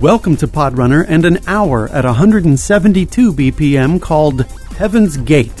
[0.00, 4.42] Welcome to Podrunner and an hour at 172 BPM called
[4.76, 5.52] Heaven's Gait.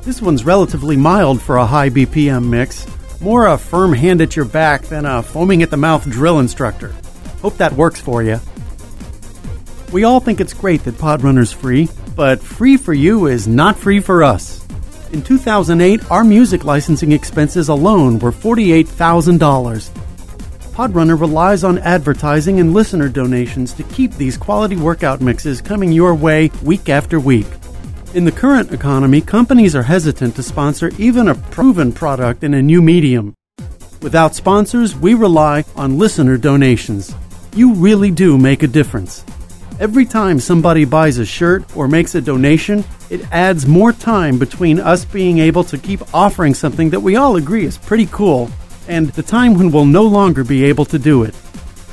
[0.00, 2.86] This one's relatively mild for a high BPM mix,
[3.20, 6.94] more a firm hand at your back than a foaming at the mouth drill instructor.
[7.42, 8.40] Hope that works for you.
[9.92, 14.00] We all think it's great that Podrunner's free, but free for you is not free
[14.00, 14.66] for us.
[15.12, 20.05] In 2008, our music licensing expenses alone were $48,000.
[20.76, 26.14] Podrunner relies on advertising and listener donations to keep these quality workout mixes coming your
[26.14, 27.46] way week after week.
[28.12, 32.60] In the current economy, companies are hesitant to sponsor even a proven product in a
[32.60, 33.32] new medium.
[34.02, 37.14] Without sponsors, we rely on listener donations.
[37.54, 39.24] You really do make a difference.
[39.80, 44.78] Every time somebody buys a shirt or makes a donation, it adds more time between
[44.78, 48.50] us being able to keep offering something that we all agree is pretty cool
[48.88, 51.34] and the time when we'll no longer be able to do it.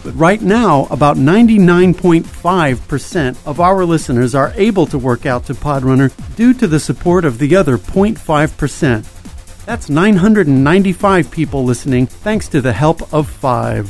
[0.03, 6.11] But right now, about 99.5% of our listeners are able to work out to Podrunner
[6.35, 9.65] due to the support of the other 0.5%.
[9.65, 13.89] That's 995 people listening thanks to the help of five.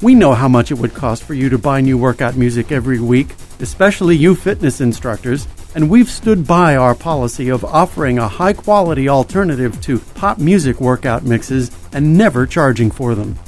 [0.00, 3.00] We know how much it would cost for you to buy new workout music every
[3.00, 5.48] week, especially you fitness instructors,
[5.78, 10.80] and we've stood by our policy of offering a high quality alternative to pop music
[10.80, 13.38] workout mixes and never charging for them.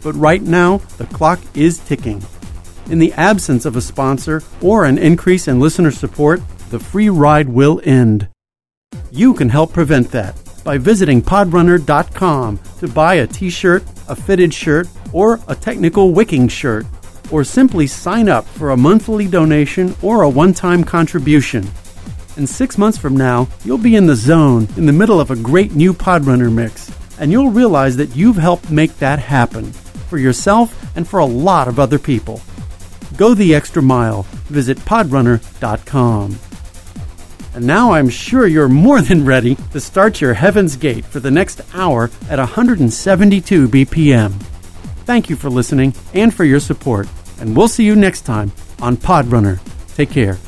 [0.00, 2.22] But right now, the clock is ticking.
[2.90, 7.48] In the absence of a sponsor or an increase in listener support, the free ride
[7.48, 8.28] will end.
[9.10, 14.54] You can help prevent that by visiting podrunner.com to buy a t shirt, a fitted
[14.54, 16.86] shirt, or a technical wicking shirt
[17.32, 21.68] or simply sign up for a monthly donation or a one time contribution.
[22.36, 25.36] And six months from now, you'll be in the zone in the middle of a
[25.36, 29.72] great new Podrunner mix, and you'll realize that you've helped make that happen
[30.08, 32.40] for yourself and for a lot of other people.
[33.16, 34.22] Go the extra mile.
[34.48, 36.38] Visit podrunner.com.
[37.54, 41.30] And now I'm sure you're more than ready to start your Heaven's Gait for the
[41.30, 44.32] next hour at 172 BPM.
[45.04, 47.08] Thank you for listening and for your support
[47.40, 49.58] and we'll see you next time on Podrunner.
[49.96, 50.38] Take care.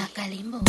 [0.00, 0.60] Macalimbo.